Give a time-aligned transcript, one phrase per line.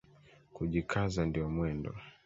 [0.53, 1.93] Kujikaza ndio mwendo